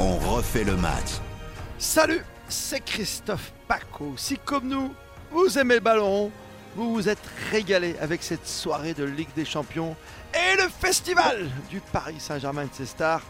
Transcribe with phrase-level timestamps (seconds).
[0.00, 1.20] on refait le match.
[1.78, 4.14] Salut, c'est Christophe Paco.
[4.16, 4.94] Si comme nous,
[5.30, 6.32] vous aimez le ballon,
[6.74, 9.94] vous vous êtes régalé avec cette soirée de Ligue des Champions
[10.34, 13.22] et le festival du Paris Saint-Germain de ses stars.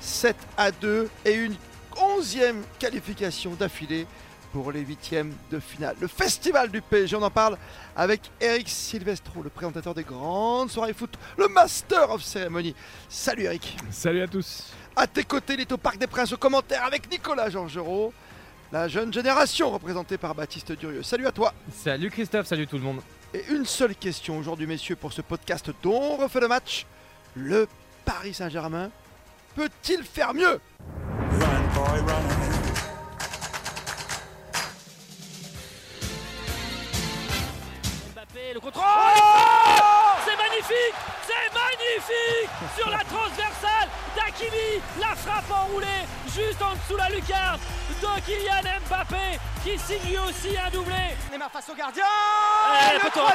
[0.00, 1.56] 7 à 2 et une
[2.00, 4.06] onzième qualification d'affilée
[4.52, 5.96] pour les huitièmes de finale.
[6.00, 7.56] Le festival du PSG, on en parle
[7.96, 12.74] avec Eric Silvestro, le présentateur des grandes soirées foot, le master of ceremony.
[13.08, 13.76] Salut Eric.
[13.90, 14.72] Salut à tous.
[14.96, 18.12] À tes côtés, il est au Parc des Princes au commentaire avec Nicolas Georgerot,
[18.72, 21.02] la jeune génération représentée par Baptiste Durieux.
[21.02, 21.54] Salut à toi.
[21.72, 23.00] Salut Christophe, salut tout le monde.
[23.34, 26.86] Et une seule question aujourd'hui, messieurs, pour ce podcast dont on refait le match.
[27.34, 27.68] Le
[28.04, 28.90] Paris Saint-Germain
[29.54, 30.60] peut-il faire mieux?
[31.30, 32.47] Mbappé,
[42.08, 47.60] magnifique Sur la transversale d'Akimi, la frappe enroulée juste en dessous la lucarne
[48.00, 50.94] de Kylian Mbappé qui signe lui aussi un doublé.
[51.30, 52.04] Neymar face au gardien.
[52.04, 53.26] Eh, Le 3-0 poteau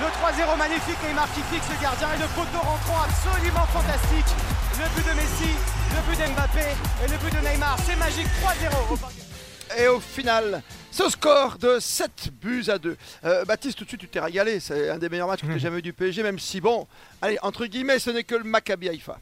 [0.00, 2.08] Le 3-0 magnifique, Neymar qui fixe le gardien.
[2.14, 4.32] Et le poteau rentrant absolument fantastique.
[4.78, 5.54] Le but de Messi,
[5.94, 6.66] le but d'Mbappé
[7.04, 11.08] et le but de Neymar, c'est magique 3-0 au Parc des Et au final, ce
[11.08, 12.96] score de 7 buts à 2.
[13.24, 14.60] Euh, Baptiste, tout de suite, tu t'es régalé.
[14.60, 16.86] C'est un des meilleurs matchs que tu jamais eu du PSG, même si, bon,
[17.22, 19.18] allez, entre guillemets, ce n'est que le Maccabi Haïfa.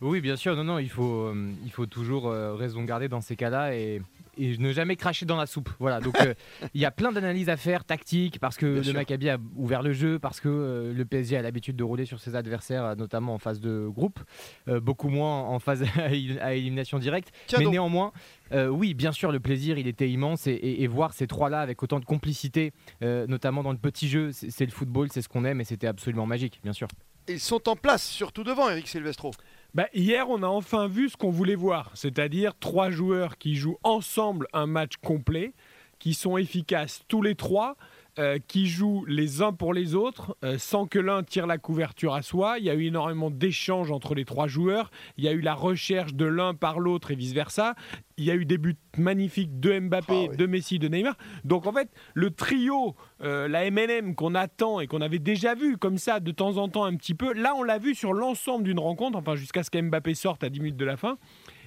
[0.00, 3.22] Oui, bien sûr, non, non, il faut, euh, il faut toujours euh, raison garder dans
[3.22, 4.02] ces cas-là et,
[4.36, 5.70] et ne jamais cracher dans la soupe.
[5.78, 6.34] Voilà, donc euh,
[6.74, 8.94] il y a plein d'analyses à faire, tactiques, parce que Bien le sûr.
[8.94, 12.20] Maccabi a ouvert le jeu, parce que euh, le PSG a l'habitude de rouler sur
[12.20, 14.20] ses adversaires, euh, notamment en phase de groupe,
[14.68, 17.32] euh, beaucoup moins en phase à éli- à élimination directe.
[17.46, 17.72] Tiens Mais donc.
[17.72, 18.12] néanmoins,
[18.52, 21.60] euh, oui, bien sûr, le plaisir, il était immense et, et- et voir ces trois-là
[21.60, 25.22] avec autant de complicité, euh, notamment dans le petit jeu, c'est c'est le football, c'est
[25.22, 26.88] ce qu'on aime et c'était absolument magique, bien sûr.
[27.28, 29.32] Ils sont en place, surtout devant, Eric Silvestro.
[29.76, 33.76] Bah, hier, on a enfin vu ce qu'on voulait voir, c'est-à-dire trois joueurs qui jouent
[33.82, 35.52] ensemble un match complet,
[35.98, 37.76] qui sont efficaces tous les trois,
[38.18, 42.14] euh, qui jouent les uns pour les autres, euh, sans que l'un tire la couverture
[42.14, 42.58] à soi.
[42.58, 44.90] Il y a eu énormément d'échanges entre les trois joueurs.
[45.18, 47.74] Il y a eu la recherche de l'un par l'autre et vice-versa.
[48.18, 50.36] Il y a eu des buts magnifiques de Mbappé, Ah oui.
[50.38, 51.16] de Messi, de Neymar.
[51.44, 55.76] Donc en fait, le trio, euh, la MNM qu'on attend et qu'on avait déjà vu
[55.76, 58.64] comme ça de temps en temps un petit peu, là on l'a vu sur l'ensemble
[58.64, 61.18] d'une rencontre, enfin jusqu'à ce qu'Mbappé sorte à 10 minutes de la fin.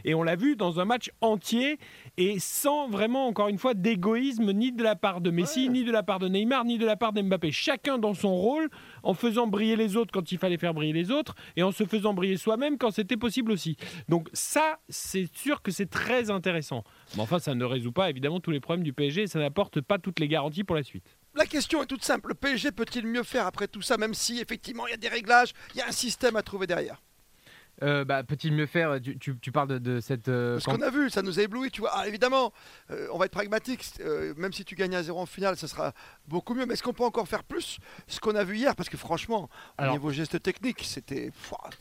[0.05, 1.79] Et on l'a vu dans un match entier
[2.17, 5.91] et sans vraiment, encore une fois, d'égoïsme ni de la part de Messi, ni de
[5.91, 7.51] la part de Neymar, ni de la part d'Mbappé.
[7.51, 8.69] Chacun dans son rôle,
[9.03, 11.85] en faisant briller les autres quand il fallait faire briller les autres et en se
[11.85, 13.77] faisant briller soi-même quand c'était possible aussi.
[14.07, 16.83] Donc ça, c'est sûr que c'est très intéressant.
[17.15, 19.81] Mais enfin, ça ne résout pas évidemment tous les problèmes du PSG et ça n'apporte
[19.81, 21.17] pas toutes les garanties pour la suite.
[21.35, 22.29] La question est toute simple.
[22.29, 25.07] Le PSG peut-il mieux faire après tout ça, même si effectivement il y a des
[25.07, 27.01] réglages, il y a un système à trouver derrière?
[27.83, 30.27] Euh, bah, Peut-il mieux faire tu, tu- tu parles de, de cette.
[30.27, 31.91] euh, camp- qu'on a vu, ça nous a ébloui, tu vois.
[31.93, 32.51] Ah, évidemment,
[32.91, 33.85] euh, on va être pragmatique.
[34.37, 35.93] même si tu gagnes à 0 en finale, ça sera
[36.27, 36.65] beaucoup mieux.
[36.65, 38.75] Mais est-ce qu'on peut encore faire plus ce qu'on a vu hier?
[38.75, 39.49] Parce que franchement, au
[39.81, 41.31] Alors- niveau geste technique, c'était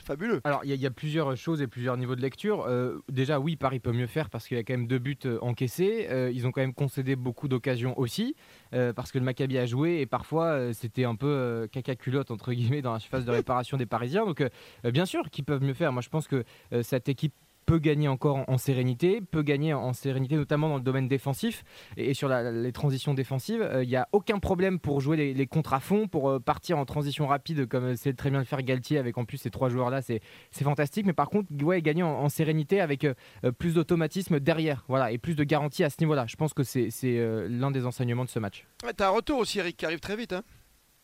[0.04, 0.40] fabuleux.
[0.44, 2.68] Alors, il y, y a plusieurs choses et plusieurs niveaux de lecture.
[3.08, 6.08] Déjà, oui, Paris peut mieux faire parce qu'il y a quand même deux buts encaissés.
[6.32, 8.36] Ils ont quand même concédé beaucoup d'occasions aussi
[8.70, 12.82] parce que le Maccabi a joué et parfois c'était un peu caca culotte entre guillemets
[12.82, 14.24] dans la surface de réparation des Parisiens.
[14.26, 14.42] Donc,
[14.84, 15.87] bien sûr qu'ils peuvent mieux faire.
[15.90, 17.34] Moi, je pense que euh, cette équipe
[17.66, 21.64] peut gagner encore en, en sérénité, peut gagner en sérénité notamment dans le domaine défensif
[21.98, 23.60] et, et sur la- les transitions défensives.
[23.60, 26.40] Euh, Il n'y a aucun problème pour jouer les, les contres à fond, pour euh,
[26.40, 29.50] partir en transition rapide comme c'est très bien le faire Galtier avec en plus ces
[29.50, 30.00] trois joueurs-là.
[30.00, 33.12] C'est c'est fantastique, mais par contre, ouais, gagner en, en sérénité avec euh,
[33.58, 36.24] plus d'automatisme derrière, voilà, et plus de garantie à ce niveau-là.
[36.26, 38.64] Je pense que c'est euh, l'un des enseignements de ce match.
[38.82, 40.32] Ouais, T'as un retour aussi, Eric, qui arrive très vite.
[40.32, 40.42] Hein.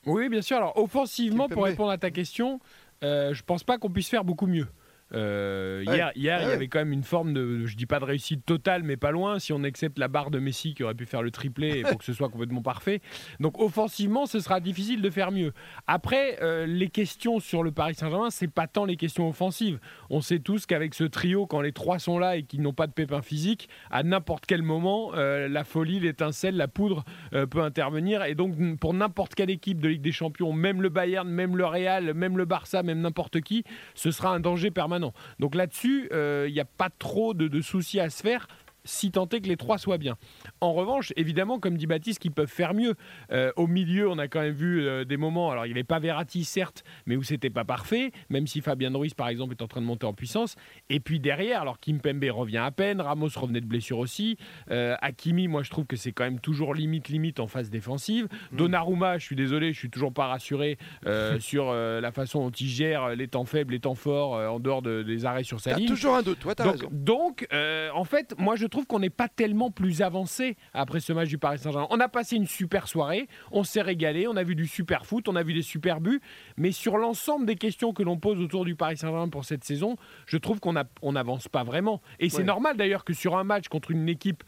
[0.06, 0.59] Oui, bien sûr.
[0.59, 2.59] Alors, offensivement, pour répondre à ta question, euh,
[3.03, 4.66] je pense pas qu'on puisse faire beaucoup mieux.
[5.15, 5.97] Euh, Ouais.
[5.97, 8.45] Hier, hier il y avait quand même une forme de, je dis pas de réussite
[8.47, 11.23] totale, mais pas loin, si on accepte la barre de Messi qui aurait pu faire
[11.23, 13.01] le triplé pour que ce soit complètement parfait.
[13.41, 15.53] Donc offensivement, ce sera difficile de faire mieux.
[15.87, 19.78] Après, euh, les questions sur le Paris Saint-Germain, c'est pas tant les questions offensives.
[20.11, 22.87] On sait tous qu'avec ce trio, quand les trois sont là et qu'ils n'ont pas
[22.87, 27.05] de pépins physiques, à n'importe quel moment, euh, la folie, l'étincelle, la poudre
[27.51, 28.25] peut intervenir.
[28.25, 31.67] Et donc, pour n'importe quelle équipe de Ligue des Champions, même le Bayern, même le
[31.67, 33.65] Real, même le Barça, même n'importe qui,
[33.95, 35.03] ce sera un danger permanent.
[35.39, 38.47] Donc là-dessus, euh, il n'y a pas trop de, de soucis à se faire.
[38.84, 40.16] Si tant est que les trois soient bien.
[40.60, 42.95] En revanche, évidemment, comme dit Baptiste, qu'ils peuvent faire mieux.
[43.33, 45.84] Euh, au milieu, on a quand même vu euh, des moments, alors il n'y avait
[45.84, 49.63] pas Verratti, certes, mais où c'était pas parfait, même si Fabien Ruiz, par exemple, est
[49.63, 50.57] en train de monter en puissance.
[50.91, 54.36] Et puis derrière, alors Kim Pembe revient à peine, Ramos revenait de blessure aussi.
[54.71, 58.28] Euh, Hakimi, moi je trouve que c'est quand même toujours limite, limite en phase défensive.
[58.53, 58.57] Mm.
[58.57, 62.69] Donnarumma, je suis désolé, je suis toujours pas rassuré euh, sur la façon dont il
[62.69, 65.89] gère les temps faibles, les temps forts, en dehors de- des arrêts sur sa ligne.
[65.89, 66.89] toujours un doute, toi, t'as raison.
[66.91, 71.28] donc, en fait, moi je trouve qu'on n'est pas tellement plus avancé après ce match
[71.28, 71.86] du Paris Saint-Germain.
[71.91, 75.28] On a passé une super soirée, on s'est régalé, on a vu du super foot,
[75.28, 76.21] on a vu des super buts,
[76.56, 79.97] mais sur l'ensemble des questions que l'on pose autour du Paris Saint-Germain pour cette saison,
[80.26, 82.03] je trouve qu'on on n'avance pas vraiment.
[82.18, 84.42] Et c'est normal d'ailleurs que sur un match contre une équipe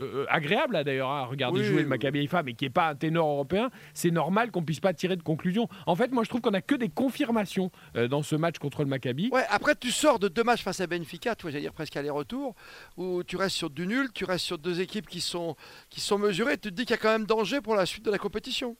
[0.00, 2.70] euh, agréable là, d'ailleurs à regarder Oui, jouer oui, le Maccabi Haïfa, mais qui n'est
[2.70, 5.68] pas un ténor européen, c'est normal qu'on puisse pas tirer de conclusion.
[5.86, 8.82] En fait, moi je trouve qu'on a que des confirmations euh, dans ce match contre
[8.82, 9.30] le Maccabi.
[9.32, 12.54] Ouais, après tu sors de deux matchs face à Benfica, toi j'allais dire presque aller-retour,
[12.96, 15.56] où tu restes sur du nul, tu restes sur deux équipes qui sont,
[15.88, 18.04] qui sont mesurées, tu te dis qu'il y a quand même danger pour la suite
[18.04, 18.76] de la compétition.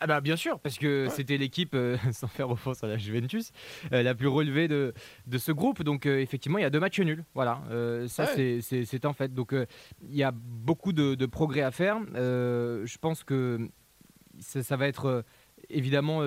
[0.00, 1.10] Ah bah bien sûr, parce que Ouais.
[1.10, 3.52] c'était l'équipe, euh, sans faire offense à la Juventus,
[3.92, 4.94] euh, la plus relevée de,
[5.26, 5.82] de ce groupe.
[5.82, 7.24] Donc euh, effectivement, il y a deux matchs nuls.
[7.34, 7.60] Voilà,
[8.08, 8.30] ça Ouais.
[8.34, 8.60] c'est-
[9.04, 9.32] un fait.
[9.34, 11.98] Donc il y a beaucoup de, de progrès à faire.
[12.14, 13.68] Je pense que
[14.38, 15.24] ça, ça va être
[15.68, 16.22] évidemment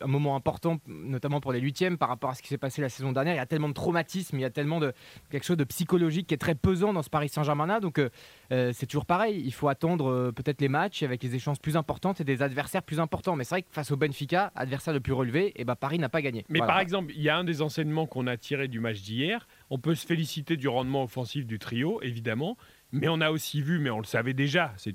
[0.00, 2.88] un moment important, notamment pour les huitièmes, par rapport à ce qui s'est passé la
[2.88, 3.34] saison dernière.
[3.34, 4.92] Il y a tellement de traumatisme, il y a tellement de
[5.30, 7.80] quelque chose de psychologique qui est très pesant dans ce Paris Saint-Germain.
[7.80, 8.10] Donc euh,
[8.52, 9.42] euh, c'est toujours pareil.
[9.44, 12.82] Il faut attendre euh, peut-être les matchs avec les échanges plus importantes et des adversaires
[12.82, 13.36] plus importants.
[13.36, 16.08] Mais c'est vrai que face au Benfica, adversaire le plus relevé, et ben Paris n'a
[16.08, 16.44] pas gagné.
[16.48, 16.72] Mais Voilà.
[16.72, 19.46] par exemple, il y a un des enseignements qu'on a tiré du match d'hier.
[19.70, 22.56] On peut se féliciter du rendement offensif du trio, évidemment.
[22.92, 24.94] Mais on a aussi vu, mais on le savait déjà, c'est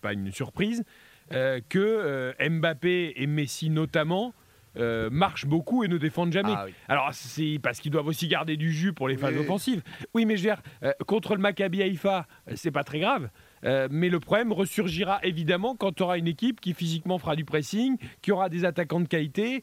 [0.00, 0.84] pas une surprise,
[1.34, 4.34] euh, que euh, Mbappé et Messi notamment
[4.78, 6.54] euh, marchent beaucoup et ne défendent jamais.
[6.56, 6.72] Ah oui.
[6.88, 9.40] Alors c'est parce qu'ils doivent aussi garder du jus pour les phases Oui.
[9.40, 9.82] offensives.
[10.14, 13.28] Oui, mais je veux dire, euh, contre le Maccabi Haïfa, c'est pas très grave.
[13.64, 17.44] Euh, mais le problème ressurgira évidemment quand tu auras une équipe qui physiquement fera du
[17.44, 19.62] pressing, qui aura des attaquants de qualité,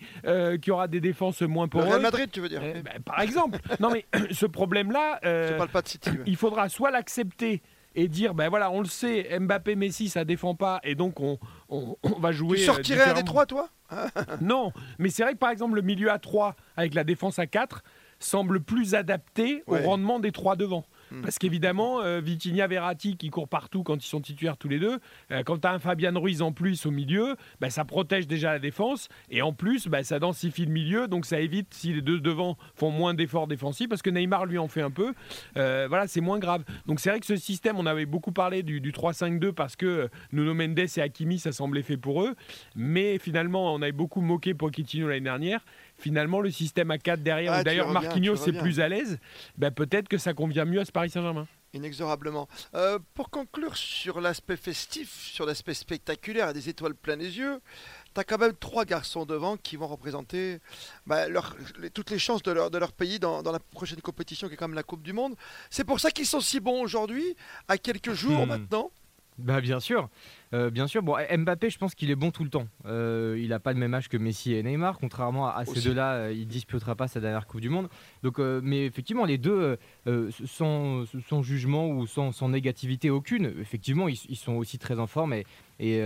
[0.62, 2.02] qui aura des défenses moins Le Real poreuses.
[2.04, 3.58] Madrid, tu veux dire ben, par exemple.
[3.80, 6.12] non mais ce problème-là, Je parle pas de City.
[6.12, 6.18] ouais.
[6.28, 7.64] il faudra soit l'accepter
[7.96, 11.40] et dire ben voilà on le sait Mbappé Messi ça défend pas et donc on,
[11.70, 13.26] on, on va jouer Tu euh, sortirais un des différemment.
[13.26, 13.70] trois, toi
[14.42, 17.48] non mais c'est vrai que par exemple le milieu à 3 avec la défense à
[17.48, 17.82] 4
[18.20, 19.84] semble plus adapté Ouais.
[19.84, 21.22] au rendement des trois devant Hmm.
[21.22, 25.00] parce qu'évidemment, euh, Vitinha, Verratti qui courent partout quand ils sont titulaires tous les deux,
[25.32, 28.52] euh, quand tu as un Fabian Ruiz en plus au milieu, bah, ça protège déjà
[28.52, 32.02] la défense et en plus bah, ça densifie le milieu donc ça évite si les
[32.02, 35.14] deux devant font moins d'efforts défensifs parce que Neymar lui en fait un peu.
[35.58, 36.64] Euh, voilà, c'est moins grave.
[36.86, 39.86] Donc c'est vrai que ce système, on avait beaucoup parlé du, du 3-5-2 parce que
[39.86, 42.36] euh, Nuno Mendes et Hakimi ça semblait fait pour eux,
[42.76, 45.62] mais finalement on avait beaucoup moqué Pochettino l'année dernière.
[46.00, 48.62] Finalement, le système à 4 derrière, Ah, d'ailleurs Marquinhos tu est reviens.
[48.62, 49.20] plus à l'aise,
[49.58, 51.48] bah, peut-être que ça convient mieux à ce Paris Saint-Germain.
[51.74, 52.48] Inexorablement.
[52.74, 57.60] Euh, pour conclure sur l'aspect festif, sur l'aspect spectaculaire et des étoiles plein les yeux,
[58.16, 60.60] tu as quand même trois garçons devant qui vont représenter
[61.06, 64.02] bah, leur- les- toutes les chances de leur, de leur pays dans, dans la prochaine
[64.02, 65.36] compétition qui est quand même la Coupe du Monde.
[65.70, 67.36] C'est pour ça qu'ils sont si bons aujourd'hui,
[67.68, 68.50] à quelques jours Hmm.
[68.50, 68.92] maintenant.
[69.40, 70.10] Bah bien sûr,
[70.54, 71.04] Euh, bien sûr.
[71.04, 72.68] Bon, Mbappé, je pense qu'il est bon tout le temps.
[72.86, 75.80] Euh, il n'a pas le même âge que Messi et Neymar, contrairement à, à ces
[75.82, 77.88] deux-là, euh, il disputera pas sa dernière Coupe du Monde.
[78.24, 79.78] Donc, euh, mais effectivement, les deux,
[80.46, 85.08] sans, sans jugement ou sans, sans négativité aucune, effectivement, ils, ils sont aussi très en
[85.08, 85.46] forme et,
[85.80, 85.98] et,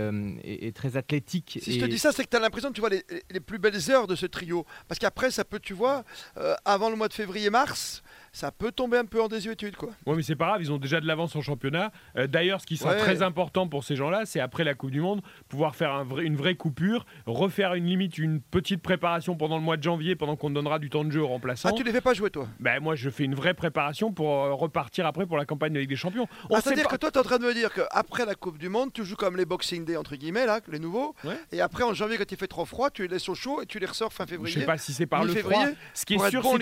[0.44, 1.58] et- et très athlétiques.
[1.62, 3.40] Si je te dis ça, c'est que tu as l'impression que tu vois les, les
[3.40, 4.66] plus belles heures de ce trio.
[4.88, 6.04] Parce qu'après, ça peut, tu vois,
[6.64, 8.02] avant le mois de février-mars,
[8.34, 9.76] ça peut tomber un peu en désuétude.
[9.76, 9.90] Quoi.
[10.06, 11.92] Oui, mais c'est pas grave, ils ont déjà de l'avance en championnat.
[12.18, 12.98] Euh, D'ailleurs, ce qui sera Ouais.
[12.98, 16.24] très important pour ces gens-là, c'est après la Coupe du Monde, pouvoir faire un vrai-
[16.24, 20.34] une vraie coupure, refaire une limite, une petite préparation pendant le mois de janvier, pendant
[20.34, 21.68] qu'on donnera du temps de jeu aux remplaçants.
[21.70, 22.48] Ah, tu les fais pas jouer, toi?
[22.58, 25.78] Ben, moi, je fais une vraie préparation pour euh, repartir après pour la campagne de
[25.78, 26.26] Ligue des Champions.
[26.50, 28.34] On Ah, C'est-à-dire pas- que toi, tu es en train de me dire qu'après la
[28.34, 31.14] Coupe du Monde, tu joues comme les Boxing Day, entre guillemets, là, les nouveaux.
[31.22, 31.38] Ouais.
[31.52, 33.66] Et après, en janvier, quand il fait trop froid, tu les laisses au chaud et
[33.66, 34.58] tu les ressors fin Je février.
[34.60, 35.64] sais pas si c'est par le froid.
[35.94, 36.56] Ce qui est sûr, bon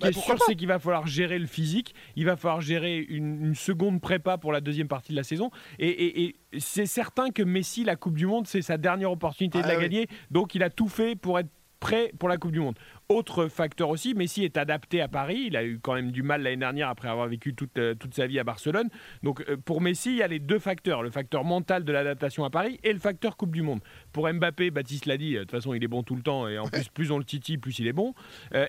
[0.00, 0.08] Bah,
[0.46, 4.38] c'est qu'il va falloir gérer le physique, il va falloir gérer une, une seconde prépa
[4.38, 5.50] pour la deuxième partie de la saison.
[5.78, 6.22] Et, et-
[6.54, 9.68] et c'est certain que Messi, la Coupe du Monde, c'est sa dernière opportunité de Ah
[9.68, 9.82] la oui.
[9.82, 10.06] gagner.
[10.30, 11.48] Donc il a tout fait pour être
[11.82, 12.76] prêt pour la Coupe du Monde.
[13.08, 15.44] Autre facteur aussi, Messi est adapté à Paris.
[15.48, 18.14] Il a eu quand même du mal l'année dernière après avoir vécu toute, euh, toute
[18.14, 18.88] sa vie à Barcelone.
[19.24, 22.44] Donc euh, pour Messi, il y a les deux facteurs, le facteur mental de l'adaptation
[22.44, 23.80] à Paris et le facteur Coupe du Monde.
[24.12, 26.46] Pour Mbappé, Baptiste l'a dit, euh, de toute façon il est bon tout le temps
[26.46, 28.14] et en plus plus on le titille, plus il est bon.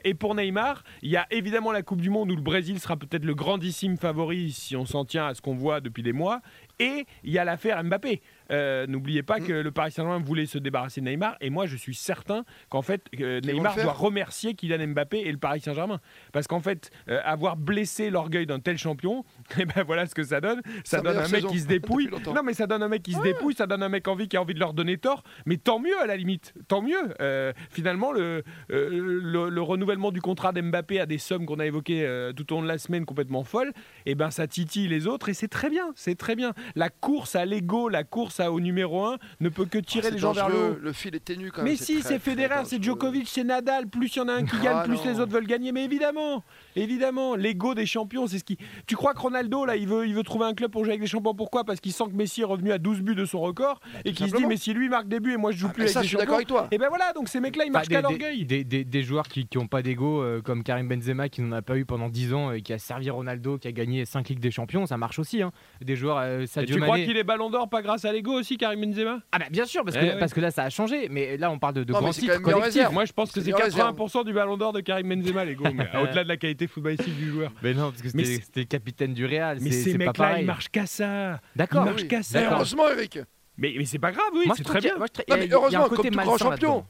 [0.03, 2.97] Et pour Neymar, il y a évidemment la Coupe du Monde où le Brésil sera
[2.97, 6.41] peut-être le grandissime favori si on s'en tient à ce qu'on voit depuis des mois.
[6.79, 8.21] Et il y a l'affaire Mbappé.
[8.51, 9.47] Euh, n'oubliez pas Mm.
[9.47, 11.35] que le Paris Saint-Germain voulait se débarrasser de Neymar.
[11.41, 15.37] Et moi, je suis certain qu'en fait, euh, Neymar doit remercier Kylian Mbappé et le
[15.37, 15.99] Paris Saint-Germain.
[16.31, 19.23] Parce qu'en fait, euh, avoir blessé l'orgueil d'un tel champion,
[19.59, 20.61] et ben voilà ce que ça donne.
[20.83, 22.09] Ça donne un mec qui se dépouille.
[22.33, 24.37] Non, mais ça donne un mec qui se dépouille, ça donne un mec envie qui
[24.37, 25.23] a envie de leur donner tort.
[25.45, 27.13] Mais tant mieux à la limite, tant mieux.
[27.21, 28.89] Euh, finalement, le, euh,
[29.21, 32.55] le, le renouvellement du contrat d'Mbappé à des sommes qu'on a évoquées euh, tout au
[32.57, 33.71] long de la semaine complètement folles,
[34.05, 36.53] et ben ça titille les autres et c'est très bien, c'est très bien.
[36.75, 40.11] La course à l'ego, la course à, au numéro 1 ne peut que tirer Ah,
[40.11, 40.83] les gens vers le dangereux, haut.
[40.83, 41.71] Le fil est ténu quand même.
[41.71, 42.81] Mais si, c'est Federer, c'est.
[42.81, 43.87] Djokovic, c'est Nadal.
[43.87, 45.11] Plus il y en a un qui Ah gagne, plus non.
[45.13, 45.71] les autres veulent gagner.
[45.71, 46.43] Mais évidemment,
[46.75, 48.57] évidemment, l'ego des champions, c'est ce qui.
[48.87, 51.01] Tu crois que Ronaldo, là, il veut, il veut trouver un club pour jouer avec
[51.01, 51.33] des champions?
[51.33, 51.63] Pourquoi?
[51.63, 54.29] Parce qu'il sent que Messi est revenu à 12 buts de son record et qu'il
[54.29, 55.85] se dit, mais si lui marque des buts et moi je joue Ah, plus mais
[55.85, 56.67] avec ça, des je suis d'accord avec toi.
[56.71, 58.45] Et ben voilà, donc ces mecs-là, ils Bah, marchent des, qu'à des- l'orgueil.
[58.45, 61.61] des- des- des joueurs qui n'ont pas d'ego, euh, comme Karim Benzema, qui n'en a
[61.61, 64.39] pas eu pendant 10 ans, et qui a servi Ronaldo, qui a gagné 5 Ligues
[64.39, 65.41] des Champions, ça marche aussi.
[65.41, 65.51] hein.
[65.81, 68.57] Des joueurs, euh, Et tu crois qu'il est ballon d'or pas grâce à l'ego aussi,
[68.57, 69.19] Karim Benzema?
[69.31, 70.15] Ah bah bien sûr, parce que, Eh oui.
[70.19, 72.41] parce que là ça a changé, mais là on parle de, de Non, grands titres
[72.41, 72.89] collectifs.
[72.91, 73.95] Moi je pense que C'est c'est bien réserve.
[73.95, 77.29] 80% du ballon d'or de Karim Benzema, l'ego, mais au-delà de la qualité footballistique du
[77.29, 77.51] joueur.
[77.61, 79.57] Mais non, parce que c'était c'est- c'était le capitaine du Real.
[79.61, 81.39] Mais c'est- ces mecs-là, ils marchent qu'à ça.
[81.55, 81.85] Ils D'accord.
[81.85, 82.07] marchent oui.
[82.07, 82.51] qu'à Mais ça.
[82.55, 83.19] Heureusement, Eric.
[83.57, 84.97] Mais, mais c'est pas grave, oui, Moi, c'est très bien.
[84.97, 86.85] moi, je Non, mais a- il y a un heureusement, côté comme tout grand champion.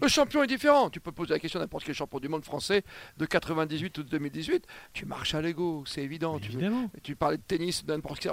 [0.00, 0.90] Le champion est différent.
[0.90, 2.82] Tu peux poser la question à n'importe quel champion du monde français
[3.16, 4.66] de 98 ou de 2018.
[4.92, 6.38] Tu marches à l'ego, c'est évident.
[7.02, 7.84] Tu, parlais de tennis,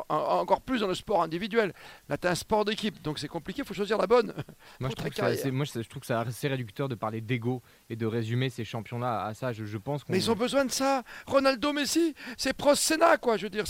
[0.10, 1.74] encore plus dans le sport individuel.
[2.10, 3.62] Là, tu as un sport d'équipe, donc c'est compliqué.
[3.62, 4.34] Il faut choisir la bonne.
[4.80, 6.96] Moi, je trouve que c'est assez- moi, je je trouve que c'est assez réducteur de
[6.96, 9.54] parler d'ego et de résumer ces champions-là à ça.
[9.54, 10.14] Je, je pense qu'on.
[10.14, 11.04] Mais ils ont besoin de ça.
[11.28, 13.38] Ronaldo, Messi, c'est Prost, Senna, quoi.
[13.38, 13.64] Je veux dire.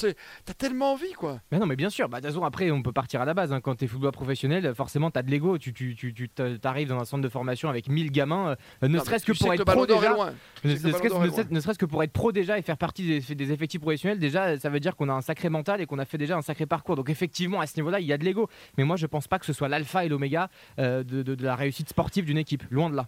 [0.46, 1.40] T'as tellement envie, quoi.
[1.52, 2.10] Mais non, mais bien sûr.
[2.10, 3.52] Bah, après, on peut partir à la base.
[3.54, 3.62] hein.
[3.62, 5.58] Quand tu es footballeur professionnel, forcément, tu as de l'ego.
[5.58, 6.30] Tu, tu, tu, tu
[6.64, 8.50] arrives dans un centre de formation avec 1000 gamins,
[8.84, 10.10] euh, ne serait-ce que pour être pro déjà.
[11.52, 14.70] ne serait-ce que pour être pro et faire partie des, des effectifs professionnels, déjà, ça
[14.70, 16.96] veut dire qu'on a un sacré mental et qu'on a fait déjà un sacré parcours.
[16.96, 18.50] Donc effectivement, à ce niveau-là, il y a de l'ego.
[18.78, 20.50] Mais moi, je pense pas que ce soit l'alpha et l'oméga
[20.80, 22.64] euh, de, de- de la réussite sportive d'une équipe.
[22.72, 23.08] Loin de là.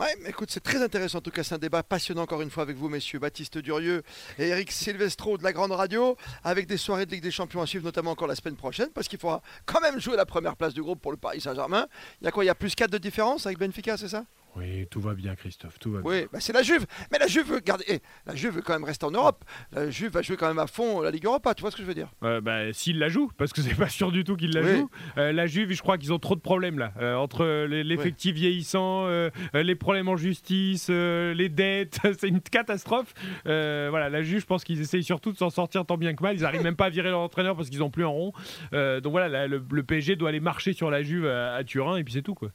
[0.00, 1.18] Ouais, écoute, c'est très intéressant.
[1.18, 3.18] En tout cas, c'est un débat passionnant encore une fois avec vous, messieurs.
[3.18, 4.02] Baptiste Durieux
[4.38, 7.66] et Eric Silvestro de la Grande Radio, avec des soirées de Ligue des Champions à
[7.66, 10.72] suivre, notamment encore la semaine prochaine, parce qu'il faudra quand même jouer la première place
[10.72, 11.86] du groupe pour le Paris Saint-Germain.
[12.22, 12.44] Il y a quoi?
[12.44, 14.24] Il y a plus 4 de différence avec Benfica, c'est ça?
[14.56, 16.10] Oui, tout va bien, Christophe, tout va bien.
[16.10, 16.84] Oui, bah c'est la Juve.
[17.12, 17.84] Mais la Juve veut garder.
[17.88, 19.44] eh, la Juve veut quand même rester en Europe.
[19.72, 21.54] La Juve va jouer quand même à fond la Ligue Europa.
[21.54, 22.08] Tu vois ce que je veux dire?
[22.24, 24.76] Euh, bah, s'il la joue, parce que c'est pas sûr du tout qu'il la Oui.
[24.78, 24.90] joue.
[25.18, 29.06] Euh, la Juve, je crois qu'ils ont trop de problèmes là, Euh, entre l'effectif vieillissant,
[29.54, 33.14] les problèmes en justice, euh, les dettes, c'est une catastrophe.
[33.46, 36.22] Euh, voilà, la Juve, je pense qu'ils essayent surtout de s'en sortir tant bien que
[36.22, 36.34] mal.
[36.36, 38.32] Ils arrivent même pas à virer leur entraîneur parce qu'ils ont plus un rond.
[38.72, 41.64] Euh, donc voilà, la- le, le PSG doit aller marcher sur la Juve à, à
[41.64, 42.50] Turin et puis c'est tout quoi.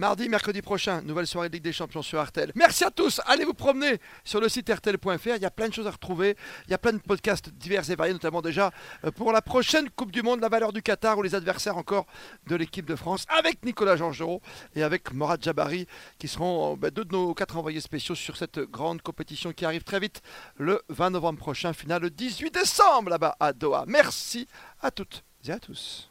[0.00, 2.52] Mardi, mercredi prochain, nouvelle soirée de Ligue des Champions sur RTL.
[2.54, 3.20] Merci à tous.
[3.26, 5.36] Allez vous promener sur le site RTL.fr.
[5.36, 6.38] Il y a plein de choses à retrouver.
[6.66, 8.70] Il y a plein de podcasts divers et variés, notamment déjà
[9.04, 12.06] euh, pour la prochaine Coupe du Monde, la valeur du Qatar ou les adversaires encore
[12.46, 14.40] de l'équipe de France avec Nicolas Jean-Giraud
[14.74, 15.86] et avec Morad Jabari
[16.18, 19.66] qui seront euh, bah, deux de nos quatre envoyés spéciaux sur cette grande compétition qui
[19.66, 20.22] arrive très vite
[20.56, 23.84] le 20 novembre prochain, finale le 18 décembre là-bas à Doha.
[23.86, 24.48] Merci
[24.80, 26.09] à toutes et à tous.